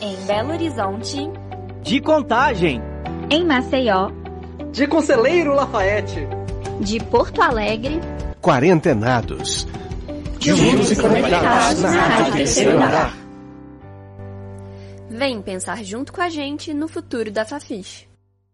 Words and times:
Em 0.00 0.14
Belo 0.26 0.52
Horizonte. 0.52 1.16
De 1.82 2.00
Contagem. 2.00 2.80
Em 3.30 3.44
Maceió. 3.44 4.12
De 4.70 4.86
Conselheiro 4.86 5.52
Lafayette. 5.52 6.20
De 6.80 7.00
Porto 7.00 7.42
Alegre. 7.42 8.00
Quarentenados. 8.40 9.66
Juntos 10.38 10.92
e 10.92 10.96
conectados 10.96 11.82
na 11.82 11.90
Rádio 11.90 12.32
Terceiro 12.32 12.78
Vem 15.10 15.42
pensar 15.42 15.82
junto 15.82 16.12
com 16.12 16.20
a 16.20 16.28
gente 16.28 16.72
no 16.72 16.86
futuro 16.86 17.32
da 17.32 17.44
Fafiche. 17.44 18.06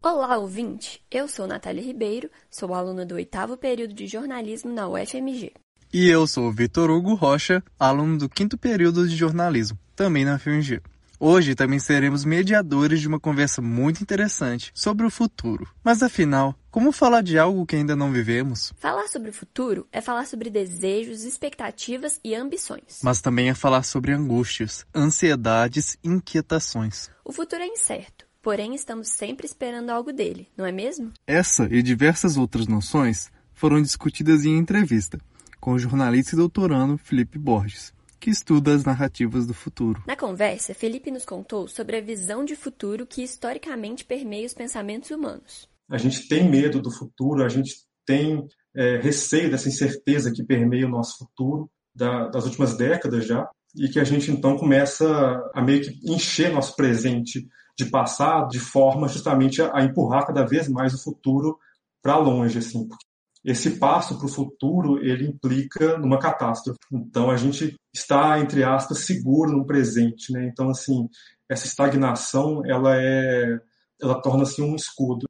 Olá, 0.03 0.39
ouvinte! 0.39 1.03
Eu 1.11 1.29
sou 1.29 1.47
Natália 1.47 1.83
Ribeiro, 1.83 2.31
sou 2.51 2.73
aluna 2.73 3.05
do 3.05 3.17
oitavo 3.17 3.59
período 3.59 3.93
de 3.93 4.07
jornalismo 4.07 4.73
na 4.73 4.89
UFMG. 4.89 5.53
E 5.93 6.09
eu 6.09 6.27
sou 6.27 6.51
Vitor 6.51 6.91
Hugo 6.91 7.15
Rocha, 7.15 7.63
aluno 7.79 8.17
do 8.17 8.31
quinto 8.31 8.57
período 8.57 9.07
de 9.07 9.15
jornalismo, 9.15 9.79
também 9.95 10.25
na 10.25 10.37
UFMG. 10.37 10.81
Hoje 11.19 11.55
também 11.55 11.79
seremos 11.79 12.25
mediadores 12.25 13.01
de 13.01 13.07
uma 13.07 13.21
conversa 13.21 13.63
muito 13.63 14.03
interessante 14.03 14.73
sobre 14.75 15.07
o 15.07 15.11
futuro. 15.11 15.69
Mas 15.83 16.03
afinal, 16.03 16.55
como 16.71 16.91
falar 16.91 17.23
de 17.23 17.39
algo 17.39 17.65
que 17.65 17.77
ainda 17.77 17.95
não 17.95 18.13
vivemos? 18.13 18.73
Falar 18.79 19.07
sobre 19.07 19.31
o 19.31 19.33
futuro 19.33 19.87
é 19.93 20.01
falar 20.01 20.27
sobre 20.27 20.51
desejos, 20.51 21.23
expectativas 21.23 22.19
e 22.25 22.35
ambições. 22.35 23.01
Mas 23.03 23.21
também 23.21 23.49
é 23.49 23.55
falar 23.55 23.85
sobre 23.85 24.13
angústias, 24.13 24.85
ansiedades 24.95 25.97
e 26.03 26.09
inquietações. 26.09 27.11
O 27.25 27.33
futuro 27.33 27.63
é 27.63 27.67
incerto, 27.67 28.27
porém 28.43 28.75
estamos 28.75 29.09
sempre 29.09 29.47
esperando 29.47 29.91
algo 29.91 30.13
dele, 30.13 30.49
não 30.57 30.67
é 30.67 30.73
mesmo? 30.73 31.13
Essa 31.27 31.69
e 31.71 31.83
diversas 31.83 32.37
outras 32.37 32.67
noções 32.67 33.31
foram 33.53 33.81
discutidas 33.81 34.45
em 34.45 34.59
entrevista 34.59 35.19
com 35.61 35.73
o 35.73 35.79
jornalista 35.79 36.35
e 36.35 36.37
doutorando 36.37 36.99
Felipe 36.99 37.39
Borges 37.39 37.95
que 38.25 38.31
estuda 38.31 38.75
as 38.75 38.83
narrativas 38.83 39.47
do 39.47 39.53
futuro. 39.53 40.03
Na 40.07 40.17
conversa, 40.17 40.73
Felipe 40.73 41.11
nos 41.11 41.27
contou 41.27 41.69
sobre 41.69 41.99
a 41.99 42.01
visão 42.01 42.43
de 42.43 42.57
futuro 42.57 43.05
que 43.05 43.23
historicamente 43.23 44.03
permeia 44.03 44.47
os 44.47 44.55
pensamentos 44.55 45.11
humanos. 45.11 45.69
A 45.91 45.99
gente 45.99 46.27
tem 46.27 46.49
medo 46.49 46.81
do 46.81 46.91
futuro, 46.91 47.45
a 47.45 47.51
gente 47.51 47.75
tem 48.07 48.49
é, 48.75 48.97
receio 48.97 49.51
dessa 49.51 49.69
incerteza 49.69 50.33
que 50.33 50.43
permeia 50.43 50.87
o 50.87 50.91
nosso 50.91 51.19
futuro 51.19 51.71
da, 51.95 52.29
das 52.29 52.47
últimas 52.47 52.75
décadas 52.79 53.27
já, 53.27 53.47
e 53.77 53.91
que 53.91 54.01
a 54.01 54.05
gente 54.05 54.31
então 54.31 54.57
começa 54.57 55.07
a 55.55 55.61
meio 55.61 55.83
que 55.83 56.11
encher 56.11 56.51
nosso 56.51 56.75
presente 56.77 57.47
de 57.77 57.85
passado 57.85 58.49
de 58.49 58.59
forma 58.59 59.07
justamente 59.07 59.61
a, 59.61 59.71
a 59.77 59.85
empurrar 59.85 60.27
cada 60.27 60.47
vez 60.47 60.67
mais 60.67 60.95
o 60.95 61.03
futuro 61.03 61.59
para 62.03 62.17
longe, 62.17 62.57
assim, 62.57 62.89
porque 62.89 63.05
esse 63.45 63.73
passo 63.73 64.17
para 64.17 64.27
o 64.27 64.33
futuro 64.33 64.99
ele 65.05 65.29
implica 65.29 65.99
numa 65.99 66.19
catástrofe. 66.19 66.79
Então 66.91 67.31
a 67.31 67.37
gente 67.37 67.77
está 67.95 68.41
entre 68.41 68.65
aspas 68.65 69.01
seguro 69.01 69.53
no 69.53 69.67
presente, 69.67 70.33
né? 70.33 70.49
Então 70.51 70.71
assim 70.71 71.09
essa 71.49 71.67
estagnação 71.67 72.63
ela 72.65 72.97
é 72.97 73.61
ela 74.01 74.21
torna-se 74.21 74.63
um 74.63 74.75
escudo. 74.75 75.27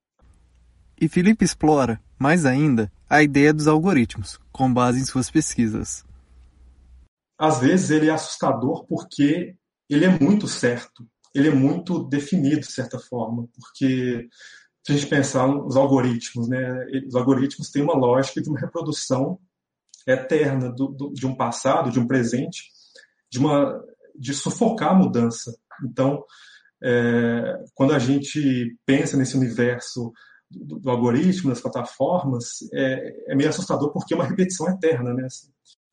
E 1.01 1.09
Felipe 1.09 1.45
explora, 1.45 2.01
mais 2.19 2.47
ainda, 2.47 2.91
a 3.11 3.23
ideia 3.23 3.53
dos 3.53 3.67
algoritmos, 3.67 4.39
com 4.51 4.73
base 4.73 5.01
em 5.01 5.05
suas 5.05 5.31
pesquisas. 5.31 6.05
Às 7.39 7.59
vezes 7.59 7.91
ele 7.91 8.09
é 8.09 8.13
assustador 8.13 8.87
porque 8.87 9.57
ele 9.91 10.05
é 10.05 10.19
muito 10.19 10.47
certo, 10.49 11.07
ele 11.35 11.49
é 11.49 11.55
muito 11.55 12.05
definido 12.05 12.61
de 12.61 12.73
certa 12.73 12.99
forma, 12.99 13.47
porque 13.55 14.29
se 14.85 14.93
a 14.93 14.95
gente 14.95 15.09
pensar 15.09 15.49
nos 15.49 15.77
algoritmos, 15.77 16.49
né, 16.49 16.85
os 17.07 17.15
algoritmos 17.15 17.71
têm 17.71 17.83
uma 17.83 17.97
lógica 17.97 18.43
de 18.43 18.49
uma 18.51 18.61
reprodução 18.61 19.39
eterna 20.07 20.71
do, 20.71 20.89
do, 20.89 21.13
de 21.13 21.27
um 21.27 21.35
passado, 21.35 21.91
de 21.91 21.99
um 21.99 22.07
presente, 22.07 22.65
de 23.31 23.39
uma 23.39 23.83
de 24.17 24.33
sufocar 24.33 24.91
a 24.91 24.95
mudança. 24.95 25.53
Então, 25.85 26.23
é, 26.83 27.65
quando 27.75 27.95
a 27.95 27.99
gente 27.99 28.77
pensa 28.87 29.17
nesse 29.17 29.37
universo 29.37 30.13
do, 30.49 30.79
do 30.79 30.91
algoritmo, 30.91 31.51
das 31.51 31.61
plataformas, 31.61 32.59
é, 32.73 33.33
é, 33.33 33.35
meio 33.35 33.49
assustador 33.49 33.91
porque 33.93 34.15
é 34.15 34.17
uma 34.17 34.27
repetição 34.27 34.69
eterna, 34.69 35.13
né? 35.13 35.27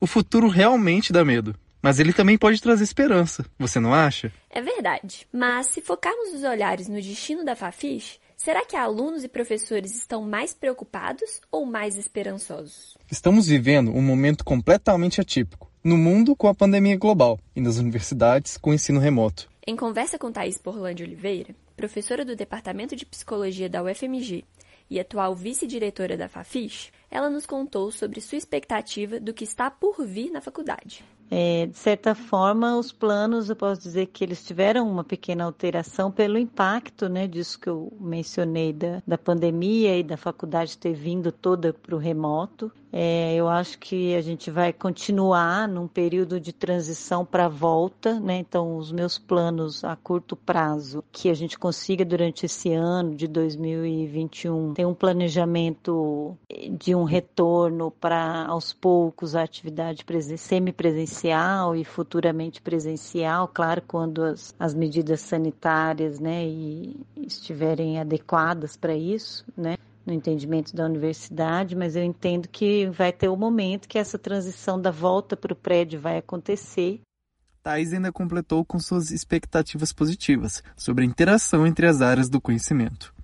O 0.00 0.06
futuro 0.06 0.48
realmente 0.48 1.12
dá 1.12 1.24
medo. 1.24 1.56
Mas 1.82 1.98
ele 1.98 2.12
também 2.12 2.38
pode 2.38 2.62
trazer 2.62 2.84
esperança, 2.84 3.44
você 3.58 3.80
não 3.80 3.92
acha? 3.92 4.32
É 4.48 4.62
verdade. 4.62 5.26
Mas 5.32 5.66
se 5.66 5.80
focarmos 5.80 6.32
os 6.32 6.44
olhares 6.44 6.86
no 6.86 7.02
destino 7.02 7.44
da 7.44 7.56
Fafiche, 7.56 8.20
Será 8.42 8.64
que 8.66 8.74
alunos 8.74 9.22
e 9.22 9.28
professores 9.28 9.94
estão 9.94 10.20
mais 10.20 10.52
preocupados 10.52 11.40
ou 11.48 11.64
mais 11.64 11.96
esperançosos? 11.96 12.98
Estamos 13.08 13.46
vivendo 13.46 13.92
um 13.92 14.02
momento 14.02 14.44
completamente 14.44 15.20
atípico. 15.20 15.70
No 15.84 15.96
mundo, 15.96 16.34
com 16.34 16.48
a 16.48 16.54
pandemia 16.54 16.96
global, 16.96 17.38
e 17.54 17.60
nas 17.60 17.76
universidades, 17.76 18.56
com 18.56 18.70
o 18.70 18.74
ensino 18.74 18.98
remoto. 18.98 19.48
Em 19.64 19.76
conversa 19.76 20.18
com 20.18 20.32
Thaís 20.32 20.58
Porlandi 20.58 21.04
Oliveira, 21.04 21.54
professora 21.76 22.24
do 22.24 22.34
Departamento 22.34 22.96
de 22.96 23.06
Psicologia 23.06 23.68
da 23.68 23.80
UFMG 23.80 24.44
e 24.90 24.98
atual 24.98 25.36
vice-diretora 25.36 26.16
da 26.16 26.28
Fafiche, 26.28 26.90
ela 27.08 27.30
nos 27.30 27.46
contou 27.46 27.92
sobre 27.92 28.20
sua 28.20 28.38
expectativa 28.38 29.20
do 29.20 29.32
que 29.32 29.44
está 29.44 29.70
por 29.70 30.04
vir 30.04 30.32
na 30.32 30.40
faculdade. 30.40 31.04
É, 31.34 31.64
de 31.64 31.78
certa 31.78 32.14
forma, 32.14 32.76
os 32.76 32.92
planos, 32.92 33.48
eu 33.48 33.56
posso 33.56 33.80
dizer 33.80 34.08
que 34.08 34.22
eles 34.22 34.44
tiveram 34.44 34.86
uma 34.86 35.02
pequena 35.02 35.44
alteração 35.44 36.12
pelo 36.12 36.36
impacto 36.36 37.08
né, 37.08 37.26
disso 37.26 37.58
que 37.58 37.70
eu 37.70 37.90
mencionei 37.98 38.70
da, 38.70 39.02
da 39.06 39.16
pandemia 39.16 39.98
e 39.98 40.02
da 40.02 40.18
faculdade 40.18 40.76
ter 40.76 40.92
vindo 40.92 41.32
toda 41.32 41.72
para 41.72 41.94
o 41.94 41.98
remoto. 41.98 42.70
É, 42.94 43.34
eu 43.34 43.48
acho 43.48 43.78
que 43.78 44.14
a 44.14 44.20
gente 44.20 44.50
vai 44.50 44.70
continuar 44.70 45.66
num 45.66 45.88
período 45.88 46.38
de 46.38 46.52
transição 46.52 47.24
para 47.24 47.48
volta, 47.48 48.20
né? 48.20 48.36
Então, 48.36 48.76
os 48.76 48.92
meus 48.92 49.16
planos 49.16 49.82
a 49.82 49.96
curto 49.96 50.36
prazo, 50.36 51.02
que 51.10 51.30
a 51.30 51.34
gente 51.34 51.58
consiga 51.58 52.04
durante 52.04 52.44
esse 52.44 52.70
ano 52.74 53.14
de 53.14 53.26
2021, 53.26 54.74
ter 54.74 54.84
um 54.84 54.92
planejamento 54.92 56.36
de 56.78 56.94
um 56.94 57.04
retorno 57.04 57.90
para, 57.90 58.44
aos 58.44 58.74
poucos, 58.74 59.34
a 59.34 59.42
atividade 59.42 60.04
semipresencial 60.36 61.21
e 61.28 61.84
futuramente 61.84 62.60
presencial, 62.60 63.48
claro, 63.48 63.82
quando 63.86 64.24
as, 64.24 64.54
as 64.58 64.74
medidas 64.74 65.20
sanitárias, 65.20 66.18
né, 66.18 66.44
e 66.46 66.96
estiverem 67.16 68.00
adequadas 68.00 68.76
para 68.76 68.94
isso, 68.94 69.44
né? 69.56 69.76
no 70.04 70.12
entendimento 70.12 70.74
da 70.74 70.84
universidade, 70.84 71.76
mas 71.76 71.94
eu 71.94 72.02
entendo 72.02 72.48
que 72.48 72.86
vai 72.90 73.12
ter 73.12 73.28
o 73.28 73.34
um 73.34 73.36
momento 73.36 73.88
que 73.88 73.98
essa 73.98 74.18
transição 74.18 74.80
da 74.80 74.90
volta 74.90 75.36
para 75.36 75.52
o 75.52 75.56
prédio 75.56 76.00
vai 76.00 76.18
acontecer. 76.18 77.00
Thais 77.62 77.92
ainda 77.92 78.10
completou 78.10 78.64
com 78.64 78.80
suas 78.80 79.12
expectativas 79.12 79.92
positivas 79.92 80.62
sobre 80.76 81.04
a 81.04 81.06
interação 81.06 81.64
entre 81.64 81.86
as 81.86 82.02
áreas 82.02 82.28
do 82.28 82.40
conhecimento. 82.40 83.14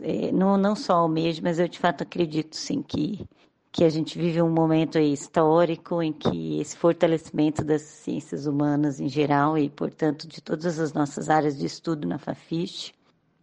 É, 0.00 0.30
não, 0.30 0.56
não 0.56 0.76
só 0.76 1.04
o 1.04 1.08
mesmo, 1.08 1.44
mas 1.44 1.58
eu 1.58 1.66
de 1.66 1.78
fato 1.78 2.02
acredito 2.02 2.54
sim 2.54 2.82
que, 2.82 3.26
que 3.70 3.84
a 3.84 3.88
gente 3.88 4.18
vive 4.18 4.40
um 4.40 4.50
momento 4.50 4.98
histórico 4.98 6.02
em 6.02 6.12
que 6.12 6.60
esse 6.60 6.76
fortalecimento 6.76 7.62
das 7.62 7.82
ciências 7.82 8.46
humanas 8.46 8.98
em 8.98 9.08
geral 9.08 9.58
e, 9.58 9.68
portanto, 9.68 10.26
de 10.26 10.40
todas 10.40 10.78
as 10.78 10.92
nossas 10.92 11.28
áreas 11.28 11.56
de 11.56 11.66
estudo 11.66 12.06
na 12.06 12.18
Fafiche, 12.18 12.92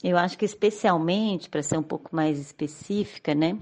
eu 0.03 0.17
acho 0.17 0.37
que 0.37 0.45
especialmente, 0.45 1.49
para 1.49 1.63
ser 1.63 1.77
um 1.77 1.83
pouco 1.83 2.15
mais 2.15 2.39
específica, 2.39 3.33
né, 3.33 3.57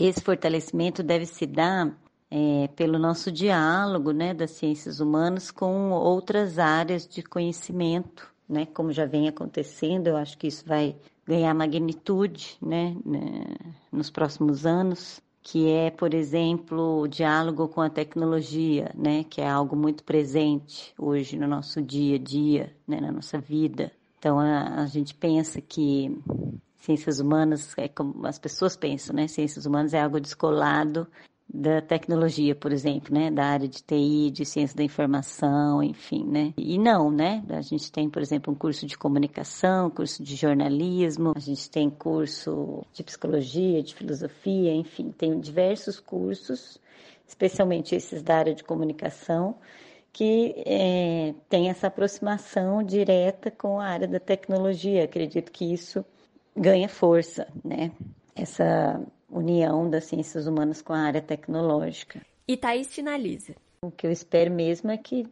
esse 0.00 0.20
fortalecimento 0.20 1.02
deve 1.02 1.26
se 1.26 1.46
dar 1.46 1.96
é, 2.30 2.68
pelo 2.74 2.98
nosso 2.98 3.30
diálogo 3.30 4.12
né, 4.12 4.34
das 4.34 4.52
ciências 4.52 5.00
humanas 5.00 5.50
com 5.50 5.90
outras 5.90 6.58
áreas 6.58 7.06
de 7.06 7.22
conhecimento, 7.22 8.28
né, 8.48 8.66
como 8.66 8.92
já 8.92 9.06
vem 9.06 9.28
acontecendo, 9.28 10.08
eu 10.08 10.16
acho 10.16 10.36
que 10.38 10.46
isso 10.46 10.64
vai 10.66 10.96
ganhar 11.26 11.52
magnitude 11.54 12.56
né, 12.60 12.96
né, 13.04 13.44
nos 13.90 14.10
próximos 14.10 14.64
anos, 14.64 15.20
que 15.48 15.70
é, 15.70 15.92
por 15.92 16.12
exemplo, 16.12 17.02
o 17.02 17.06
diálogo 17.06 17.68
com 17.68 17.80
a 17.80 17.88
tecnologia, 17.88 18.90
né, 18.96 19.22
que 19.22 19.40
é 19.40 19.48
algo 19.48 19.76
muito 19.76 20.02
presente 20.02 20.92
hoje 20.98 21.38
no 21.38 21.46
nosso 21.46 21.80
dia 21.80 22.16
a 22.16 22.18
dia, 22.18 22.76
né, 22.84 23.00
na 23.00 23.12
nossa 23.12 23.38
vida. 23.38 23.92
Então 24.18 24.40
a, 24.40 24.82
a 24.82 24.86
gente 24.86 25.14
pensa 25.14 25.60
que 25.60 26.20
ciências 26.74 27.20
humanas 27.20 27.72
é 27.78 27.86
como 27.86 28.26
as 28.26 28.40
pessoas 28.40 28.76
pensam, 28.76 29.14
né? 29.14 29.28
Ciências 29.28 29.66
humanas 29.66 29.94
é 29.94 30.02
algo 30.02 30.18
descolado 30.18 31.06
da 31.48 31.80
tecnologia, 31.80 32.54
por 32.54 32.72
exemplo, 32.72 33.14
né, 33.14 33.30
da 33.30 33.44
área 33.44 33.68
de 33.68 33.82
TI, 33.82 34.30
de 34.30 34.44
ciência 34.44 34.76
da 34.76 34.82
informação, 34.82 35.82
enfim, 35.82 36.24
né? 36.26 36.52
E 36.56 36.76
não, 36.76 37.10
né? 37.10 37.42
A 37.50 37.60
gente 37.60 37.90
tem, 37.90 38.10
por 38.10 38.20
exemplo, 38.20 38.52
um 38.52 38.56
curso 38.56 38.84
de 38.84 38.98
comunicação, 38.98 39.88
curso 39.88 40.22
de 40.22 40.34
jornalismo, 40.34 41.32
a 41.36 41.40
gente 41.40 41.70
tem 41.70 41.88
curso 41.88 42.84
de 42.92 43.02
psicologia, 43.04 43.82
de 43.82 43.94
filosofia, 43.94 44.74
enfim, 44.74 45.12
tem 45.12 45.38
diversos 45.38 46.00
cursos, 46.00 46.80
especialmente 47.26 47.94
esses 47.94 48.22
da 48.22 48.36
área 48.36 48.54
de 48.54 48.64
comunicação, 48.64 49.56
que 50.12 50.54
é, 50.66 51.34
tem 51.48 51.68
essa 51.68 51.86
aproximação 51.86 52.82
direta 52.82 53.50
com 53.50 53.78
a 53.78 53.86
área 53.86 54.08
da 54.08 54.18
tecnologia. 54.18 55.04
Acredito 55.04 55.52
que 55.52 55.72
isso 55.72 56.04
ganha 56.56 56.88
força, 56.88 57.46
né? 57.64 57.92
Essa 58.34 59.00
união 59.28 59.88
das 59.88 60.04
ciências 60.04 60.46
humanas 60.46 60.82
com 60.82 60.92
a 60.92 60.98
área 60.98 61.22
tecnológica. 61.22 62.20
E 62.46 62.56
Thaís 62.56 62.94
finaliza. 62.94 63.54
O 63.82 63.90
que 63.90 64.06
eu 64.06 64.10
espero 64.10 64.50
mesmo 64.50 64.90
é 64.90 64.96
que 64.96 65.28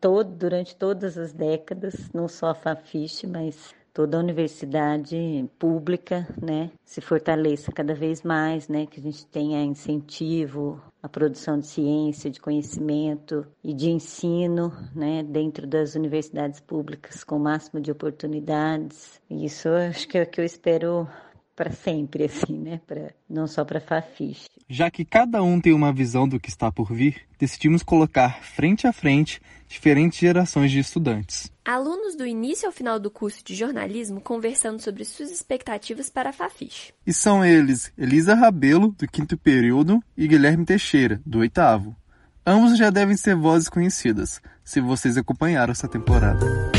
todo, 0.00 0.30
durante 0.34 0.74
todas 0.74 1.16
as 1.16 1.32
décadas, 1.32 2.10
não 2.12 2.28
só 2.28 2.50
a 2.50 2.54
Fafiche, 2.54 3.26
mas 3.26 3.74
toda 3.92 4.16
a 4.16 4.20
universidade 4.20 5.48
pública, 5.58 6.26
né, 6.40 6.70
se 6.84 7.00
fortaleça 7.00 7.72
cada 7.72 7.94
vez 7.94 8.22
mais, 8.22 8.68
né, 8.68 8.86
que 8.86 9.00
a 9.00 9.02
gente 9.02 9.26
tenha 9.26 9.62
incentivo 9.64 10.80
à 11.02 11.08
produção 11.08 11.58
de 11.58 11.66
ciência, 11.66 12.30
de 12.30 12.40
conhecimento 12.40 13.46
e 13.64 13.74
de 13.74 13.90
ensino, 13.90 14.72
né, 14.94 15.22
dentro 15.22 15.66
das 15.66 15.94
universidades 15.94 16.60
públicas 16.60 17.24
com 17.24 17.36
o 17.36 17.40
máximo 17.40 17.80
de 17.80 17.90
oportunidades. 17.90 19.20
Isso 19.28 19.68
acho 19.68 20.06
que 20.08 20.18
é 20.18 20.22
o 20.22 20.26
que 20.26 20.40
eu 20.40 20.44
espero 20.44 21.08
para 21.60 21.72
sempre, 21.72 22.24
assim, 22.24 22.58
né? 22.58 22.80
Pra, 22.86 23.10
não 23.28 23.46
só 23.46 23.66
para 23.66 23.82
Fafiche. 23.82 24.48
Já 24.66 24.90
que 24.90 25.04
cada 25.04 25.42
um 25.42 25.60
tem 25.60 25.74
uma 25.74 25.92
visão 25.92 26.26
do 26.26 26.40
que 26.40 26.48
está 26.48 26.72
por 26.72 26.90
vir, 26.90 27.20
decidimos 27.38 27.82
colocar 27.82 28.42
frente 28.42 28.86
a 28.86 28.94
frente 28.94 29.42
diferentes 29.68 30.18
gerações 30.18 30.70
de 30.70 30.78
estudantes. 30.78 31.52
Alunos 31.62 32.16
do 32.16 32.26
início 32.26 32.66
ao 32.66 32.72
final 32.72 32.98
do 32.98 33.10
curso 33.10 33.44
de 33.44 33.54
jornalismo 33.54 34.22
conversando 34.22 34.80
sobre 34.80 35.04
suas 35.04 35.30
expectativas 35.30 36.08
para 36.08 36.30
a 36.30 36.32
Fafiche. 36.32 36.94
E 37.06 37.12
são 37.12 37.44
eles 37.44 37.92
Elisa 37.98 38.34
Rabelo, 38.34 38.94
do 38.98 39.06
quinto 39.06 39.36
período, 39.36 40.02
e 40.16 40.26
Guilherme 40.26 40.64
Teixeira, 40.64 41.20
do 41.26 41.40
oitavo. 41.40 41.94
Ambos 42.46 42.78
já 42.78 42.88
devem 42.88 43.18
ser 43.18 43.36
vozes 43.36 43.68
conhecidas, 43.68 44.40
se 44.64 44.80
vocês 44.80 45.18
acompanharam 45.18 45.72
essa 45.72 45.86
temporada. 45.86 46.70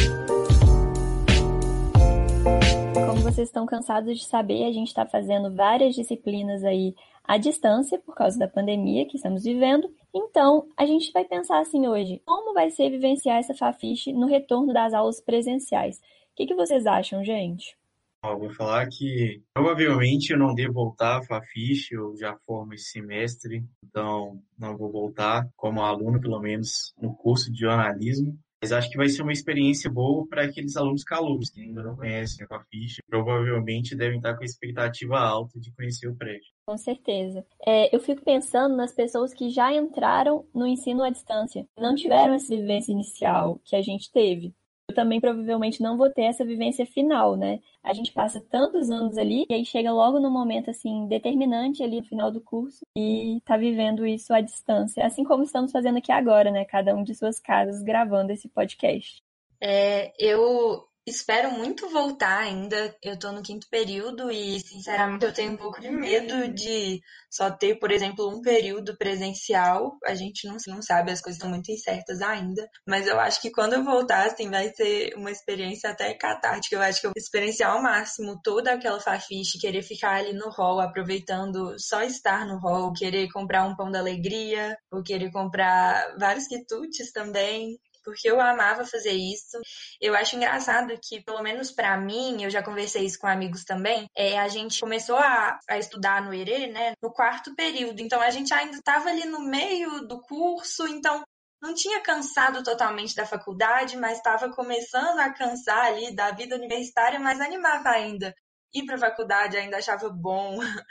Vocês 3.31 3.47
estão 3.47 3.65
cansados 3.65 4.19
de 4.19 4.25
saber, 4.25 4.65
a 4.65 4.73
gente 4.73 4.89
está 4.89 5.05
fazendo 5.05 5.55
várias 5.55 5.95
disciplinas 5.95 6.65
aí 6.65 6.93
à 7.23 7.37
distância 7.37 7.97
por 7.97 8.13
causa 8.13 8.37
da 8.37 8.45
pandemia 8.45 9.07
que 9.07 9.15
estamos 9.15 9.43
vivendo. 9.43 9.89
Então, 10.13 10.67
a 10.75 10.85
gente 10.85 11.13
vai 11.13 11.23
pensar 11.23 11.59
assim 11.59 11.87
hoje, 11.87 12.21
como 12.25 12.53
vai 12.53 12.69
ser 12.69 12.89
vivenciar 12.89 13.37
essa 13.37 13.53
Fafiche 13.53 14.11
no 14.11 14.27
retorno 14.27 14.73
das 14.73 14.93
aulas 14.93 15.21
presenciais? 15.21 15.97
O 15.97 16.35
que, 16.35 16.45
que 16.45 16.55
vocês 16.55 16.85
acham, 16.85 17.23
gente? 17.23 17.77
Eu 18.25 18.37
vou 18.37 18.53
falar 18.53 18.87
que 18.87 19.41
provavelmente 19.53 20.33
eu 20.33 20.37
não 20.37 20.53
devo 20.53 20.73
voltar 20.73 21.19
a 21.19 21.23
Fafiche, 21.23 21.95
eu 21.95 22.13
já 22.17 22.37
formo 22.45 22.73
esse 22.73 22.91
semestre, 22.91 23.63
então 23.81 24.41
não 24.59 24.77
vou 24.77 24.91
voltar 24.91 25.47
como 25.55 25.81
aluno, 25.81 26.19
pelo 26.19 26.39
menos 26.41 26.93
no 27.01 27.15
curso 27.15 27.49
de 27.49 27.61
jornalismo. 27.61 28.37
Mas 28.61 28.71
acho 28.71 28.91
que 28.91 28.97
vai 28.97 29.09
ser 29.09 29.23
uma 29.23 29.31
experiência 29.31 29.89
boa 29.89 30.27
para 30.27 30.43
aqueles 30.43 30.77
alunos 30.77 31.03
calouros 31.03 31.49
que 31.49 31.61
ainda 31.61 31.81
não 31.81 31.95
conhecem 31.95 32.45
a 32.49 32.63
ficha. 32.65 33.01
Provavelmente 33.09 33.95
devem 33.95 34.17
estar 34.17 34.35
com 34.35 34.43
a 34.43 34.45
expectativa 34.45 35.19
alta 35.19 35.59
de 35.59 35.73
conhecer 35.73 36.07
o 36.07 36.15
prédio. 36.15 36.47
Com 36.65 36.77
certeza. 36.77 37.43
É, 37.65 37.93
eu 37.95 37.99
fico 37.99 38.23
pensando 38.23 38.75
nas 38.75 38.93
pessoas 38.93 39.33
que 39.33 39.49
já 39.49 39.73
entraram 39.73 40.45
no 40.53 40.67
ensino 40.67 41.01
à 41.01 41.09
distância, 41.09 41.65
não 41.75 41.95
tiveram 41.95 42.35
essa 42.35 42.55
vivência 42.55 42.91
inicial 42.91 43.59
que 43.65 43.75
a 43.75 43.81
gente 43.81 44.11
teve 44.11 44.53
eu 44.91 44.95
também 44.95 45.19
provavelmente 45.19 45.81
não 45.81 45.97
vou 45.97 46.09
ter 46.09 46.23
essa 46.23 46.45
vivência 46.45 46.85
final, 46.85 47.35
né? 47.35 47.59
A 47.81 47.93
gente 47.93 48.11
passa 48.11 48.39
tantos 48.39 48.91
anos 48.91 49.17
ali 49.17 49.45
e 49.49 49.53
aí 49.53 49.65
chega 49.65 49.91
logo 49.91 50.19
no 50.19 50.29
momento 50.29 50.69
assim 50.69 51.07
determinante 51.07 51.81
ali 51.81 52.01
no 52.01 52.05
final 52.05 52.29
do 52.29 52.41
curso 52.41 52.81
e 52.95 53.41
tá 53.45 53.57
vivendo 53.57 54.05
isso 54.05 54.33
à 54.33 54.41
distância, 54.41 55.05
assim 55.05 55.23
como 55.23 55.43
estamos 55.43 55.71
fazendo 55.71 55.97
aqui 55.97 56.11
agora, 56.11 56.51
né? 56.51 56.65
Cada 56.65 56.95
um 56.95 57.03
de 57.03 57.15
suas 57.15 57.39
casas 57.39 57.81
gravando 57.81 58.31
esse 58.31 58.47
podcast. 58.49 59.21
É, 59.59 60.11
eu 60.19 60.83
Espero 61.05 61.49
muito 61.51 61.89
voltar 61.89 62.37
ainda. 62.37 62.95
Eu 63.01 63.17
tô 63.17 63.31
no 63.31 63.41
quinto 63.41 63.67
período 63.69 64.31
e, 64.31 64.59
sinceramente, 64.59 65.25
eu 65.25 65.33
tenho 65.33 65.53
um 65.53 65.57
pouco 65.57 65.81
de 65.81 65.89
medo 65.89 66.53
de 66.53 67.01
só 67.29 67.49
ter, 67.49 67.79
por 67.79 67.91
exemplo, 67.91 68.29
um 68.29 68.39
período 68.39 68.95
presencial. 68.95 69.97
A 70.05 70.13
gente 70.13 70.45
não, 70.47 70.57
não 70.67 70.81
sabe, 70.81 71.11
as 71.11 71.19
coisas 71.19 71.37
estão 71.37 71.49
muito 71.49 71.71
incertas 71.71 72.21
ainda. 72.21 72.69
Mas 72.87 73.07
eu 73.07 73.19
acho 73.19 73.41
que 73.41 73.49
quando 73.49 73.73
eu 73.73 73.83
voltar, 73.83 74.27
assim, 74.27 74.47
vai 74.49 74.69
ser 74.75 75.15
uma 75.15 75.31
experiência 75.31 75.89
até 75.89 76.13
catártica. 76.13 76.75
Eu 76.75 76.81
acho 76.81 77.01
que 77.01 77.07
eu 77.07 77.11
vou 77.11 77.19
experienciar 77.19 77.71
ao 77.71 77.81
máximo 77.81 78.39
toda 78.43 78.71
aquela 78.71 78.99
fafiche, 78.99 79.59
querer 79.59 79.81
ficar 79.81 80.17
ali 80.17 80.33
no 80.33 80.49
hall, 80.51 80.79
aproveitando 80.79 81.75
só 81.79 82.03
estar 82.03 82.45
no 82.45 82.59
hall, 82.59 82.93
querer 82.93 83.27
comprar 83.31 83.65
um 83.65 83.75
pão 83.75 83.89
da 83.89 83.97
alegria, 83.97 84.77
ou 84.91 85.01
querer 85.01 85.31
comprar 85.31 86.15
vários 86.19 86.45
quitutes 86.47 87.11
também 87.11 87.79
porque 88.03 88.29
eu 88.29 88.39
amava 88.39 88.85
fazer 88.85 89.13
isso. 89.13 89.59
Eu 89.99 90.15
acho 90.15 90.35
engraçado 90.35 90.97
que, 91.01 91.23
pelo 91.23 91.41
menos 91.41 91.71
para 91.71 91.97
mim, 91.97 92.43
eu 92.43 92.49
já 92.49 92.63
conversei 92.63 93.05
isso 93.05 93.19
com 93.19 93.27
amigos 93.27 93.63
também, 93.63 94.07
é, 94.15 94.39
a 94.39 94.47
gente 94.47 94.79
começou 94.79 95.17
a, 95.17 95.59
a 95.69 95.77
estudar 95.77 96.21
no 96.23 96.33
ERE, 96.33 96.67
né, 96.67 96.93
no 97.01 97.11
quarto 97.11 97.55
período. 97.55 98.01
Então, 98.01 98.21
a 98.21 98.29
gente 98.29 98.53
ainda 98.53 98.77
estava 98.77 99.09
ali 99.09 99.25
no 99.25 99.39
meio 99.39 100.07
do 100.07 100.21
curso, 100.21 100.87
então 100.87 101.23
não 101.61 101.75
tinha 101.75 102.01
cansado 102.01 102.63
totalmente 102.63 103.15
da 103.15 103.25
faculdade, 103.25 103.95
mas 103.95 104.17
estava 104.17 104.49
começando 104.49 105.19
a 105.19 105.31
cansar 105.31 105.85
ali 105.85 106.15
da 106.15 106.31
vida 106.31 106.55
universitária, 106.55 107.19
mas 107.19 107.39
animava 107.39 107.89
ainda 107.89 108.33
ir 108.73 108.85
para 108.85 108.95
a 108.95 108.99
faculdade 108.99 109.57
ainda 109.57 109.77
achava 109.77 110.09
bom, 110.09 110.59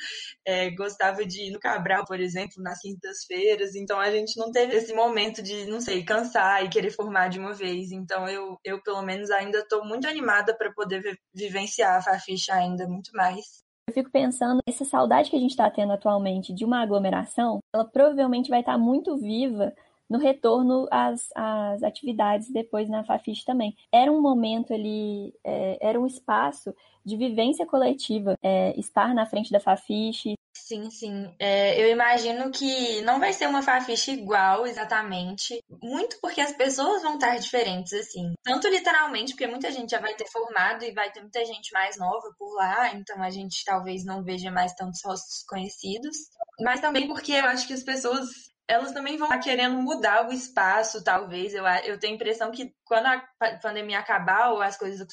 é, 0.46 0.70
gostava 0.70 1.24
de 1.24 1.48
ir 1.48 1.50
no 1.50 1.60
Cabral, 1.60 2.04
por 2.04 2.20
exemplo, 2.20 2.62
nas 2.62 2.80
quintas-feiras, 2.80 3.74
então 3.74 3.98
a 3.98 4.10
gente 4.10 4.36
não 4.38 4.50
teve 4.50 4.76
esse 4.76 4.92
momento 4.92 5.42
de, 5.42 5.66
não 5.66 5.80
sei, 5.80 6.04
cansar 6.04 6.64
e 6.64 6.68
querer 6.68 6.90
formar 6.90 7.28
de 7.28 7.38
uma 7.38 7.52
vez. 7.52 7.90
Então 7.92 8.28
eu, 8.28 8.58
eu 8.64 8.82
pelo 8.82 9.02
menos, 9.02 9.30
ainda 9.30 9.58
estou 9.58 9.84
muito 9.84 10.06
animada 10.06 10.56
para 10.56 10.72
poder 10.72 11.18
vivenciar 11.34 11.96
a 11.96 12.02
Faficha 12.02 12.54
ainda 12.54 12.86
muito 12.86 13.10
mais. 13.14 13.64
Eu 13.88 13.94
fico 13.94 14.10
pensando, 14.10 14.60
essa 14.68 14.84
saudade 14.84 15.30
que 15.30 15.36
a 15.36 15.40
gente 15.40 15.50
está 15.50 15.68
tendo 15.68 15.92
atualmente 15.92 16.54
de 16.54 16.64
uma 16.64 16.80
aglomeração, 16.80 17.58
ela 17.74 17.84
provavelmente 17.84 18.48
vai 18.48 18.60
estar 18.60 18.74
tá 18.74 18.78
muito 18.78 19.16
viva 19.16 19.74
no 20.10 20.18
retorno 20.18 20.88
às, 20.90 21.28
às 21.36 21.84
atividades 21.84 22.50
depois 22.50 22.88
na 22.88 23.04
Fafiche 23.04 23.44
também. 23.44 23.76
Era 23.92 24.10
um 24.10 24.20
momento 24.20 24.74
ali, 24.74 25.32
é, 25.44 25.78
era 25.80 26.00
um 26.00 26.06
espaço 26.06 26.74
de 27.04 27.16
vivência 27.16 27.64
coletiva, 27.64 28.36
é, 28.42 28.78
estar 28.78 29.14
na 29.14 29.24
frente 29.24 29.52
da 29.52 29.60
Fafiche. 29.60 30.34
Sim, 30.52 30.90
sim. 30.90 31.32
É, 31.38 31.80
eu 31.82 31.90
imagino 31.90 32.50
que 32.50 33.00
não 33.02 33.18
vai 33.18 33.32
ser 33.32 33.48
uma 33.48 33.62
Fafiche 33.62 34.12
igual 34.12 34.66
exatamente, 34.66 35.62
muito 35.82 36.18
porque 36.20 36.40
as 36.40 36.52
pessoas 36.52 37.02
vão 37.02 37.14
estar 37.14 37.36
diferentes, 37.38 37.92
assim. 37.92 38.34
Tanto 38.42 38.68
literalmente, 38.68 39.32
porque 39.32 39.46
muita 39.46 39.70
gente 39.70 39.90
já 39.90 40.00
vai 40.00 40.14
ter 40.14 40.26
formado 40.26 40.84
e 40.84 40.92
vai 40.92 41.10
ter 41.12 41.20
muita 41.20 41.44
gente 41.44 41.72
mais 41.72 41.96
nova 41.96 42.34
por 42.38 42.54
lá, 42.54 42.92
então 42.94 43.22
a 43.22 43.30
gente 43.30 43.64
talvez 43.64 44.04
não 44.04 44.22
veja 44.22 44.50
mais 44.50 44.74
tantos 44.74 45.00
rostos 45.04 45.44
conhecidos. 45.48 46.16
Mas 46.60 46.80
também 46.80 47.06
porque 47.08 47.32
eu 47.32 47.44
acho 47.46 47.66
que 47.66 47.72
as 47.72 47.82
pessoas 47.82 48.49
elas 48.70 48.92
também 48.92 49.16
vão 49.16 49.28
querendo 49.40 49.82
mudar 49.82 50.28
o 50.28 50.32
espaço, 50.32 51.02
talvez. 51.02 51.52
Eu, 51.52 51.66
eu 51.84 51.98
tenho 51.98 52.12
a 52.12 52.16
impressão 52.16 52.52
que 52.52 52.72
quando 52.84 53.06
a 53.06 53.20
pandemia 53.60 53.98
acabar 53.98 54.52
ou 54.52 54.62
as 54.62 54.76
coisas 54.76 55.04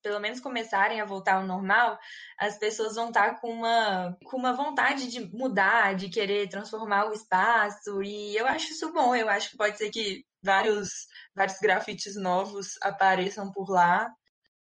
pelo 0.00 0.20
menos 0.20 0.38
começarem 0.38 1.00
a 1.00 1.04
voltar 1.04 1.34
ao 1.34 1.46
normal, 1.46 1.98
as 2.38 2.56
pessoas 2.56 2.94
vão 2.94 3.08
estar 3.08 3.40
com 3.40 3.50
uma, 3.50 4.16
com 4.24 4.36
uma 4.36 4.52
vontade 4.52 5.10
de 5.10 5.28
mudar, 5.36 5.96
de 5.96 6.08
querer 6.08 6.48
transformar 6.48 7.06
o 7.06 7.12
espaço. 7.12 8.00
E 8.00 8.36
eu 8.36 8.46
acho 8.46 8.72
isso 8.72 8.92
bom. 8.92 9.12
Eu 9.16 9.28
acho 9.28 9.50
que 9.50 9.56
pode 9.56 9.76
ser 9.76 9.90
que 9.90 10.24
vários, 10.40 10.88
vários 11.34 11.58
grafites 11.58 12.14
novos 12.14 12.78
apareçam 12.80 13.50
por 13.50 13.68
lá. 13.68 14.08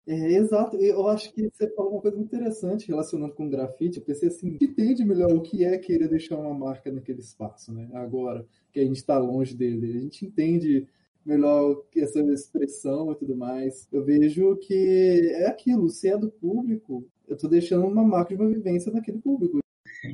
É, 0.09 0.33
exato, 0.33 0.75
eu 0.77 1.07
acho 1.07 1.31
que 1.31 1.51
você 1.53 1.69
falou 1.75 1.91
uma 1.91 2.01
coisa 2.01 2.19
interessante 2.19 2.87
relacionando 2.87 3.35
com 3.35 3.47
grafite. 3.47 3.99
Eu 3.99 4.03
pensei 4.03 4.29
assim, 4.29 4.57
entende 4.59 5.05
melhor 5.05 5.31
o 5.31 5.39
que 5.39 5.63
é 5.63 5.77
querer 5.77 6.07
deixar 6.07 6.35
uma 6.35 6.51
marca 6.51 6.91
naquele 6.91 7.19
espaço, 7.19 7.71
né? 7.71 7.87
Agora 7.93 8.43
que 8.73 8.79
a 8.79 8.83
gente 8.83 8.95
está 8.95 9.19
longe 9.19 9.55
dele, 9.55 9.97
a 9.97 10.01
gente 10.01 10.25
entende 10.25 10.87
melhor 11.23 11.83
essa 11.95 12.21
expressão 12.21 13.11
e 13.11 13.15
tudo 13.17 13.37
mais. 13.37 13.87
Eu 13.91 14.03
vejo 14.03 14.55
que 14.55 15.31
é 15.35 15.45
aquilo, 15.45 15.87
se 15.89 16.09
é 16.09 16.17
do 16.17 16.31
público, 16.31 17.05
eu 17.27 17.35
estou 17.35 17.47
deixando 17.47 17.85
uma 17.85 18.03
marca 18.03 18.35
de 18.35 18.41
uma 18.41 18.49
vivência 18.49 18.91
naquele 18.91 19.19
público. 19.19 19.59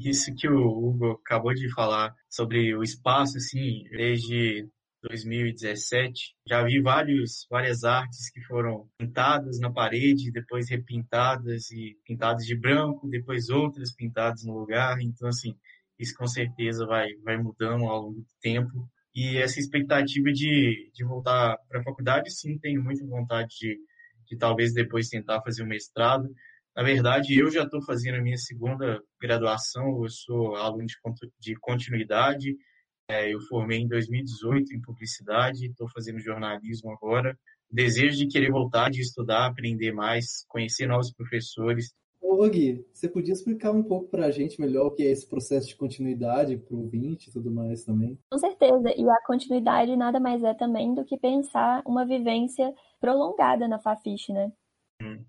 Isso 0.04 0.36
que 0.36 0.50
o 0.50 0.68
Hugo 0.68 1.12
acabou 1.24 1.54
de 1.54 1.74
falar 1.74 2.14
sobre 2.30 2.76
o 2.76 2.84
espaço, 2.84 3.38
assim, 3.38 3.86
desde 3.92 4.68
2017. 5.10 6.36
Já 6.48 6.64
vi 6.64 6.82
vários, 6.82 7.46
várias 7.50 7.84
artes 7.84 8.30
que 8.32 8.42
foram 8.42 8.90
pintadas 8.98 9.60
na 9.60 9.72
parede, 9.72 10.32
depois 10.32 10.70
repintadas 10.70 11.72
e 11.72 11.98
pintadas 12.06 12.46
de 12.46 12.56
branco, 12.56 13.08
depois 13.10 13.50
outras 13.50 13.94
pintadas 13.94 14.44
no 14.44 14.58
lugar. 14.58 15.00
Então, 15.02 15.28
assim, 15.28 15.56
isso 16.00 16.16
com 16.16 16.28
certeza 16.28 16.86
vai, 16.86 17.08
vai 17.24 17.38
mudando 17.38 17.86
ao 17.86 18.02
longo 18.02 18.22
do 18.22 18.28
tempo. 18.42 18.90
E 19.14 19.38
essa 19.38 19.60
expectativa 19.60 20.32
de, 20.32 20.92
de 20.94 21.04
voltar 21.06 21.58
para 21.70 21.80
a 21.80 21.84
faculdade, 21.84 22.30
sim, 22.32 22.58
tenho 22.60 22.84
muita 22.84 23.06
vontade 23.06 23.56
de, 23.60 23.78
de 24.28 24.38
talvez 24.38 24.74
depois 24.74 25.08
tentar 25.08 25.42
fazer 25.42 25.64
um 25.64 25.68
mestrado. 25.68 26.30
Na 26.76 26.84
verdade, 26.84 27.40
eu 27.40 27.50
já 27.50 27.64
estou 27.64 27.82
fazendo 27.82 28.16
a 28.16 28.22
minha 28.22 28.38
segunda 28.38 29.02
graduação, 29.22 30.04
eu 30.04 30.10
sou 30.10 30.56
aluno 30.58 30.86
de, 30.86 30.96
de 31.40 31.56
continuidade, 31.56 32.58
é, 33.08 33.34
eu 33.34 33.40
formei 33.42 33.80
em 33.80 33.88
2018 33.88 34.74
em 34.74 34.82
publicidade, 34.82 35.68
estou 35.68 35.88
fazendo 35.90 36.20
jornalismo 36.20 36.92
agora. 36.92 37.38
Desejo 37.70 38.18
de 38.18 38.28
querer 38.28 38.52
voltar, 38.52 38.90
de 38.90 39.02
estudar, 39.02 39.48
aprender 39.48 39.92
mais, 39.92 40.46
conhecer 40.48 40.88
novos 40.88 41.12
professores. 41.12 41.94
Ô, 42.22 42.44
Ô, 42.44 42.50
Gui, 42.50 42.86
você 42.92 43.08
podia 43.08 43.34
explicar 43.34 43.72
um 43.72 43.84
pouco 43.84 44.10
pra 44.10 44.32
gente 44.32 44.60
melhor 44.60 44.88
o 44.88 44.92
que 44.92 45.04
é 45.04 45.12
esse 45.12 45.28
processo 45.28 45.68
de 45.68 45.76
continuidade 45.76 46.58
pro 46.58 46.78
ouvinte 46.78 47.30
e 47.30 47.32
tudo 47.32 47.52
mais 47.52 47.84
também? 47.84 48.18
Com 48.30 48.40
certeza. 48.40 48.94
E 48.96 49.08
a 49.08 49.22
continuidade 49.26 49.96
nada 49.96 50.20
mais 50.20 50.44
é 50.44 50.54
também 50.54 50.94
do 50.94 51.06
que 51.06 51.18
pensar 51.18 51.84
uma 51.86 52.06
vivência 52.06 52.74
prolongada 53.00 53.68
na 53.68 53.80
Fafiche, 53.80 54.34
né? 54.34 54.52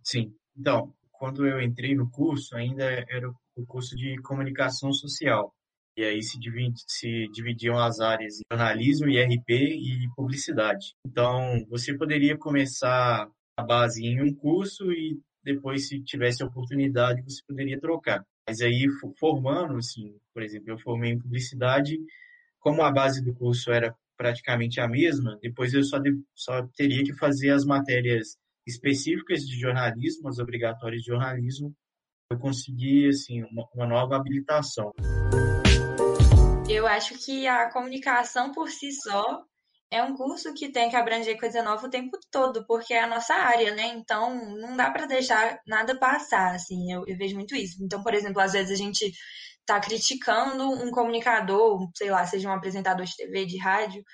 Sim. 0.02 0.34
Então, 0.56 0.92
quando 1.12 1.46
eu 1.46 1.60
entrei 1.60 1.94
no 1.94 2.10
curso, 2.10 2.56
ainda 2.56 2.84
era 2.84 3.28
o 3.28 3.66
curso 3.66 3.96
de 3.96 4.16
comunicação 4.22 4.92
social. 4.92 5.52
E 5.96 6.04
aí 6.04 6.22
se, 6.22 6.38
se 6.86 7.28
dividiam 7.32 7.78
as 7.78 8.00
áreas 8.00 8.40
jornalismo, 8.52 9.08
IRP 9.08 9.52
e 9.52 10.08
publicidade. 10.14 10.94
Então, 11.06 11.64
você 11.70 11.96
poderia 11.96 12.36
começar 12.36 13.28
a 13.56 13.62
base 13.62 14.04
em 14.04 14.20
um 14.20 14.34
curso 14.34 14.92
e 14.92 15.18
depois, 15.42 15.88
se 15.88 16.02
tivesse 16.02 16.42
oportunidade, 16.42 17.22
você 17.22 17.40
poderia 17.46 17.80
trocar. 17.80 18.22
Mas 18.48 18.60
aí, 18.60 18.86
formando, 19.18 19.76
assim, 19.76 20.14
por 20.34 20.42
exemplo, 20.42 20.70
eu 20.70 20.78
formei 20.78 21.12
em 21.12 21.18
publicidade, 21.18 21.96
como 22.58 22.82
a 22.82 22.90
base 22.90 23.24
do 23.24 23.32
curso 23.32 23.70
era 23.70 23.94
praticamente 24.16 24.80
a 24.80 24.88
mesma, 24.88 25.38
depois 25.40 25.72
eu 25.72 25.84
só, 25.84 25.98
só 26.34 26.66
teria 26.76 27.04
que 27.04 27.14
fazer 27.14 27.50
as 27.50 27.64
matérias 27.64 28.36
específicas 28.66 29.40
de 29.42 29.58
jornalismo, 29.58 30.28
as 30.28 30.38
obrigatórias 30.38 31.02
de 31.02 31.12
jornalismo, 31.12 31.72
eu 32.30 32.38
consegui, 32.38 33.06
assim, 33.06 33.44
uma, 33.44 33.68
uma 33.72 33.86
nova 33.86 34.16
habilitação. 34.16 34.90
Eu 36.76 36.86
acho 36.86 37.16
que 37.24 37.46
a 37.46 37.70
comunicação 37.70 38.52
por 38.52 38.68
si 38.70 38.92
só 38.92 39.42
é 39.90 40.02
um 40.02 40.14
curso 40.14 40.52
que 40.52 40.70
tem 40.70 40.90
que 40.90 40.96
abranger 40.96 41.38
coisa 41.38 41.62
nova 41.62 41.86
o 41.86 41.90
tempo 41.90 42.18
todo, 42.30 42.66
porque 42.66 42.92
é 42.92 43.02
a 43.02 43.06
nossa 43.06 43.34
área, 43.34 43.74
né? 43.74 43.86
Então, 43.86 44.34
não 44.58 44.76
dá 44.76 44.90
para 44.90 45.06
deixar 45.06 45.58
nada 45.66 45.98
passar, 45.98 46.54
assim, 46.54 46.92
eu, 46.92 47.02
eu, 47.06 47.16
vejo 47.16 47.34
muito 47.34 47.54
isso. 47.56 47.82
Então, 47.82 48.02
por 48.02 48.12
exemplo, 48.12 48.42
às 48.42 48.52
vezes 48.52 48.70
a 48.72 48.74
gente 48.74 49.10
tá 49.64 49.80
criticando 49.80 50.68
um 50.70 50.90
comunicador, 50.90 51.88
sei 51.96 52.10
lá, 52.10 52.26
seja 52.26 52.48
um 52.48 52.52
apresentador 52.52 53.06
de 53.06 53.16
TV, 53.16 53.46
de 53.46 53.58
rádio, 53.58 54.04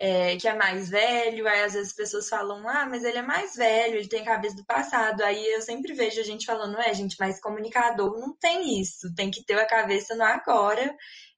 é, 0.00 0.36
que 0.36 0.48
é 0.48 0.54
mais 0.54 0.90
velho, 0.90 1.46
aí 1.46 1.62
às 1.62 1.74
vezes 1.74 1.90
as 1.90 1.96
pessoas 1.96 2.28
falam, 2.28 2.68
ah, 2.68 2.86
mas 2.86 3.04
ele 3.04 3.18
é 3.18 3.22
mais 3.22 3.54
velho, 3.54 3.96
ele 3.98 4.08
tem 4.08 4.22
a 4.22 4.24
cabeça 4.24 4.56
do 4.56 4.64
passado. 4.66 5.22
Aí 5.22 5.46
eu 5.52 5.62
sempre 5.62 5.94
vejo 5.94 6.20
a 6.20 6.24
gente 6.24 6.44
falando, 6.44 6.76
é, 6.80 6.92
gente, 6.92 7.16
mas 7.20 7.40
comunicador 7.40 8.18
não 8.18 8.36
tem 8.36 8.80
isso, 8.80 9.14
tem 9.14 9.30
que 9.30 9.44
ter 9.44 9.58
a 9.58 9.66
cabeça 9.66 10.16
no 10.16 10.24
agora 10.24 10.92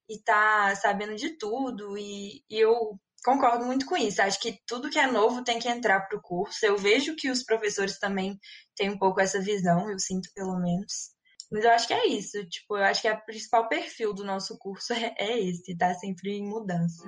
e 0.09 0.19
tá 0.23 0.75
sabendo 0.77 1.17
de 1.17 1.31
tudo. 1.37 1.97
E, 1.99 2.43
e 2.49 2.59
eu 2.59 2.99
concordo 3.25 3.65
muito 3.65 3.87
com 3.87 3.97
isso. 3.97 4.23
Acho 4.23 4.41
que 4.41 4.61
tudo 4.67 4.91
que 4.91 4.99
é 4.99 5.11
novo 5.11 5.43
tem 5.43 5.59
que 5.59 5.69
entrar 5.69 6.01
para 6.01 6.19
o 6.19 6.23
curso. 6.23 6.65
Eu 6.65 6.77
vejo 6.77 7.17
que 7.17 7.31
os 7.31 7.43
professores 7.43 7.99
também 7.99 8.39
têm 8.77 8.91
um 8.91 8.99
pouco 8.99 9.21
essa 9.21 9.41
visão, 9.41 9.91
eu 9.91 9.99
sinto 9.99 10.29
pelo 10.35 10.59
menos. 10.59 11.17
Mas 11.51 11.65
eu 11.65 11.71
acho 11.71 11.87
que 11.87 11.95
é 11.95 12.07
isso. 12.07 12.45
Tipo, 12.47 12.77
eu 12.77 12.85
acho 12.85 13.03
que 13.03 13.11
o 13.11 13.25
principal 13.25 13.69
perfil 13.69 14.13
do 14.13 14.25
nosso 14.25 14.57
curso 14.59 14.93
é, 14.95 15.15
é 15.19 15.41
esse, 15.41 15.77
tá 15.77 15.95
sempre 15.95 16.31
em 16.33 16.49
mudança. 16.49 17.05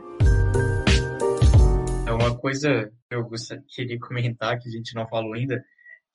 É 2.06 2.12
uma 2.12 2.36
coisa 2.38 2.90
que 3.08 3.14
eu 3.14 3.24
gostaria, 3.24 3.62
queria 3.68 3.98
comentar, 4.00 4.58
que 4.58 4.68
a 4.68 4.72
gente 4.72 4.94
não 4.94 5.06
falou 5.08 5.34
ainda, 5.34 5.62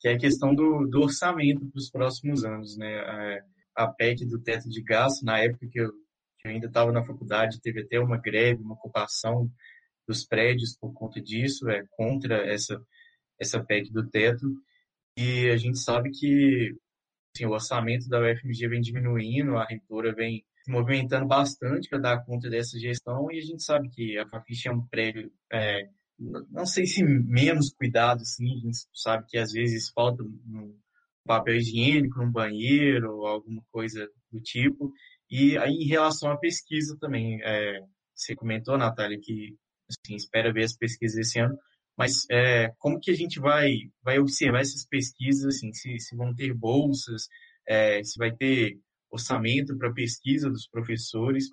que 0.00 0.08
é 0.08 0.14
a 0.14 0.18
questão 0.18 0.54
do, 0.54 0.86
do 0.86 1.02
orçamento 1.02 1.64
para 1.66 1.78
os 1.78 1.90
próximos 1.90 2.44
anos, 2.44 2.76
né? 2.76 2.98
A, 3.76 3.84
a 3.84 3.88
PEC 3.88 4.24
do 4.26 4.42
teto 4.42 4.68
de 4.68 4.82
gasto, 4.82 5.24
na 5.24 5.38
época 5.38 5.66
que 5.70 5.80
eu, 5.80 5.90
eu 6.44 6.50
ainda 6.50 6.66
estava 6.66 6.92
na 6.92 7.04
faculdade, 7.04 7.60
teve 7.60 7.82
até 7.82 7.98
uma 7.98 8.18
greve, 8.18 8.62
uma 8.62 8.74
ocupação 8.74 9.50
dos 10.06 10.26
prédios 10.26 10.76
por 10.78 10.92
conta 10.92 11.20
disso, 11.20 11.68
é 11.70 11.84
contra 11.90 12.36
essa, 12.46 12.78
essa 13.40 13.64
PEC 13.64 13.90
do 13.90 14.08
teto. 14.08 14.46
E 15.16 15.48
a 15.48 15.56
gente 15.56 15.78
sabe 15.78 16.10
que 16.10 16.76
assim, 17.34 17.46
o 17.46 17.52
orçamento 17.52 18.08
da 18.08 18.20
UFMG 18.20 18.68
vem 18.68 18.80
diminuindo, 18.80 19.56
a 19.56 19.64
reitora 19.64 20.14
vem 20.14 20.44
se 20.62 20.70
movimentando 20.70 21.26
bastante 21.26 21.88
para 21.88 21.98
dar 21.98 22.24
conta 22.24 22.50
dessa 22.50 22.78
gestão 22.78 23.30
e 23.30 23.38
a 23.38 23.42
gente 23.42 23.62
sabe 23.62 23.88
que 23.90 24.18
a 24.18 24.28
Fafiche 24.28 24.68
é 24.68 24.72
um 24.72 24.86
prédio, 24.86 25.32
é, 25.52 25.88
não 26.50 26.66
sei 26.66 26.86
se 26.86 27.02
menos 27.02 27.72
cuidado, 27.74 28.24
sim, 28.24 28.56
a 28.56 28.58
gente 28.60 28.78
sabe 28.92 29.24
que 29.28 29.38
às 29.38 29.52
vezes 29.52 29.90
falta 29.90 30.22
um 30.22 30.78
papel 31.26 31.56
higiênico 31.56 32.18
no 32.18 32.30
banheiro 32.30 33.16
ou 33.16 33.26
alguma 33.26 33.62
coisa 33.70 34.08
do 34.30 34.40
tipo. 34.40 34.92
E 35.36 35.58
aí, 35.58 35.72
em 35.72 35.88
relação 35.88 36.30
à 36.30 36.36
pesquisa 36.36 36.96
também, 37.00 37.40
é, 37.42 37.80
você 38.14 38.36
comentou, 38.36 38.78
Natália, 38.78 39.18
que 39.20 39.56
assim, 39.90 40.14
espera 40.14 40.52
ver 40.52 40.62
as 40.62 40.76
pesquisas 40.76 41.18
esse 41.18 41.40
ano, 41.40 41.58
mas 41.98 42.24
é, 42.30 42.70
como 42.78 43.00
que 43.00 43.10
a 43.10 43.16
gente 43.16 43.40
vai, 43.40 43.72
vai 44.00 44.20
observar 44.20 44.60
essas 44.60 44.86
pesquisas, 44.86 45.56
assim, 45.56 45.72
se, 45.72 45.98
se 45.98 46.14
vão 46.14 46.32
ter 46.32 46.54
bolsas, 46.54 47.26
é, 47.66 48.00
se 48.04 48.16
vai 48.16 48.30
ter 48.30 48.78
orçamento 49.10 49.76
para 49.76 49.92
pesquisa 49.92 50.48
dos 50.48 50.68
professores? 50.68 51.46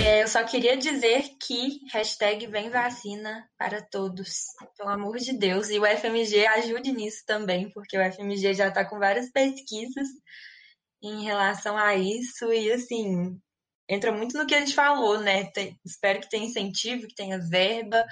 É, 0.00 0.22
eu 0.22 0.28
só 0.28 0.42
queria 0.44 0.74
dizer 0.78 1.22
que 1.38 1.80
hashtag 1.92 2.46
vem 2.46 2.70
vacina 2.70 3.46
para 3.58 3.82
todos, 3.82 4.46
pelo 4.78 4.88
amor 4.88 5.18
de 5.18 5.36
Deus, 5.36 5.68
e 5.68 5.78
o 5.78 5.84
FMG 5.84 6.46
ajude 6.46 6.92
nisso 6.92 7.22
também, 7.26 7.70
porque 7.74 7.98
o 7.98 8.12
FMG 8.12 8.54
já 8.54 8.68
está 8.68 8.88
com 8.88 8.98
várias 8.98 9.30
pesquisas 9.30 10.08
em 11.02 11.24
relação 11.24 11.76
a 11.76 11.96
isso, 11.96 12.52
e 12.52 12.70
assim, 12.70 13.38
entra 13.88 14.12
muito 14.12 14.38
no 14.38 14.46
que 14.46 14.54
a 14.54 14.60
gente 14.60 14.74
falou, 14.74 15.20
né? 15.20 15.44
Tem, 15.52 15.76
espero 15.84 16.20
que 16.20 16.30
tenha 16.30 16.46
incentivo, 16.46 17.06
que 17.06 17.14
tenha 17.14 17.38
verba. 17.38 18.04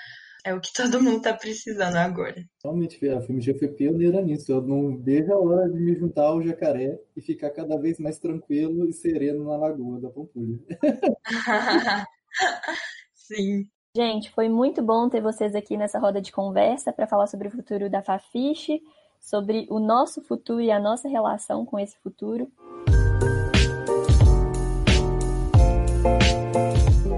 É 0.44 0.54
o 0.54 0.60
que 0.60 0.72
todo 0.74 1.02
mundo 1.02 1.22
tá 1.22 1.34
precisando 1.34 1.96
agora. 1.96 2.44
Realmente, 2.62 3.08
a 3.08 3.20
FMG 3.20 3.58
foi 3.58 3.68
pioneira 3.68 4.20
nisso. 4.22 4.50
Eu 4.50 4.62
não 4.62 4.96
vejo 4.98 5.32
a 5.32 5.38
hora 5.38 5.68
de 5.70 5.78
me 5.78 5.94
juntar 5.94 6.24
ao 6.24 6.42
jacaré 6.42 6.98
e 7.16 7.20
ficar 7.20 7.50
cada 7.50 7.78
vez 7.78 7.98
mais 7.98 8.18
tranquilo 8.18 8.88
e 8.88 8.92
sereno 8.92 9.44
na 9.44 9.56
lagoa 9.56 10.00
da 10.00 10.10
Pampulha. 10.10 10.58
Sim. 13.14 13.64
Gente, 13.96 14.30
foi 14.30 14.48
muito 14.48 14.82
bom 14.82 15.08
ter 15.08 15.20
vocês 15.20 15.54
aqui 15.54 15.76
nessa 15.76 15.98
roda 15.98 16.20
de 16.20 16.30
conversa 16.30 16.92
para 16.92 17.08
falar 17.08 17.26
sobre 17.26 17.48
o 17.48 17.50
futuro 17.50 17.90
da 17.90 18.02
Fafiche, 18.02 18.80
sobre 19.20 19.66
o 19.68 19.80
nosso 19.80 20.22
futuro 20.22 20.60
e 20.60 20.70
a 20.70 20.78
nossa 20.78 21.08
relação 21.08 21.66
com 21.66 21.78
esse 21.78 21.98
futuro. 21.98 22.50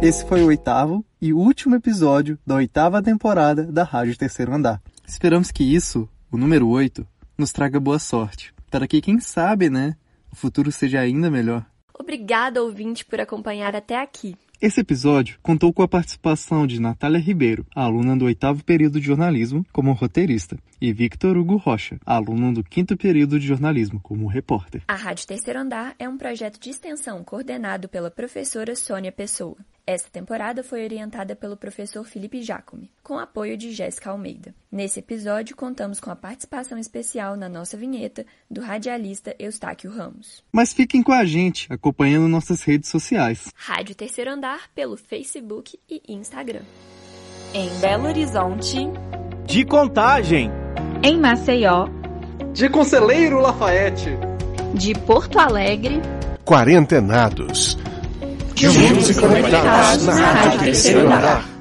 Esse 0.03 0.27
foi 0.27 0.43
o 0.43 0.49
oitavo 0.49 1.07
e 1.21 1.33
último 1.33 1.77
episódio 1.77 2.37
da 2.45 2.57
oitava 2.57 3.01
temporada 3.01 3.63
da 3.63 3.85
Rádio 3.85 4.19
Terceiro 4.19 4.53
Andar. 4.53 4.83
Esperamos 5.07 5.53
que 5.53 5.63
isso, 5.63 6.09
o 6.29 6.37
número 6.37 6.67
oito, 6.69 7.07
nos 7.39 7.53
traga 7.53 7.79
boa 7.79 8.01
sorte, 8.01 8.53
para 8.69 8.89
que, 8.89 9.01
quem 9.01 9.21
sabe, 9.21 9.71
né, 9.71 9.95
o 10.33 10.35
futuro 10.35 10.73
seja 10.73 10.99
ainda 10.99 11.31
melhor. 11.31 11.65
Obrigada, 11.95 12.61
ouvinte, 12.61 13.05
por 13.05 13.21
acompanhar 13.21 13.77
até 13.77 13.97
aqui. 13.97 14.35
Esse 14.61 14.81
episódio 14.81 15.39
contou 15.41 15.73
com 15.73 15.85
a 15.85 15.89
participação 15.89 16.67
de 16.67 16.81
Natália 16.81 17.21
Ribeiro, 17.21 17.65
aluna 17.73 18.17
do 18.17 18.25
oitavo 18.25 18.65
período 18.65 18.99
de 19.01 19.07
jornalismo, 19.07 19.65
como 19.73 19.93
roteirista, 19.93 20.57
e 20.81 20.93
Victor 20.93 21.37
Hugo 21.37 21.57
Rocha, 21.57 22.01
aluno 22.05 22.53
do 22.53 22.65
quinto 22.65 22.97
período 22.97 23.39
de 23.39 23.47
jornalismo, 23.47 24.01
como 24.01 24.27
repórter. 24.27 24.83
A 24.89 24.97
Rádio 24.97 25.29
Terceiro 25.29 25.61
Andar 25.61 25.95
é 25.97 26.09
um 26.09 26.19
projeto 26.19 26.59
de 26.59 26.71
extensão 26.71 27.23
coordenado 27.23 27.89
pela 27.89 28.11
professora 28.11 28.75
Sônia 28.75 29.13
Pessoa. 29.13 29.57
Esta 29.85 30.09
temporada 30.11 30.63
foi 30.63 30.85
orientada 30.85 31.35
pelo 31.35 31.57
professor 31.57 32.05
Felipe 32.05 32.41
Jacome, 32.41 32.89
com 33.03 33.19
apoio 33.19 33.57
de 33.57 33.73
Jéssica 33.73 34.11
Almeida. 34.11 34.55
Nesse 34.71 35.01
episódio, 35.01 35.57
contamos 35.57 35.99
com 35.99 36.09
a 36.09 36.15
participação 36.15 36.79
especial 36.79 37.37
na 37.37 37.49
nossa 37.49 37.77
vinheta 37.77 38.25
do 38.49 38.61
radialista 38.61 39.35
Eustáquio 39.41 39.91
Ramos. 39.91 40.45
Mas 40.53 40.73
fiquem 40.73 41.03
com 41.03 41.13
a 41.13 41.25
gente, 41.25 41.67
acompanhando 41.69 42.29
nossas 42.29 42.63
redes 42.63 42.91
sociais. 42.91 43.49
Rádio 43.57 43.97
Terceiro 43.97 44.31
Andar 44.31 44.71
pelo 44.73 44.97
Facebook 44.97 45.77
e 45.91 46.01
Instagram. 46.09 46.63
Em 47.53 47.69
Belo 47.81 48.07
Horizonte. 48.07 48.79
De 49.47 49.65
Contagem. 49.65 50.49
Em 51.03 51.19
Maceió. 51.19 51.89
De 52.53 52.69
Conselheiro 52.69 53.41
Lafayette. 53.41 54.11
De 54.75 54.95
Porto 54.95 55.41
Alegre. 55.41 56.01
Quarentenados 56.45 57.82
juntos 58.57 59.11
e 59.11 59.15
conectados 59.15 60.07
na 60.07 60.15
Rádio 60.15 60.61
Terceiro 60.61 61.01
Andar. 61.01 61.52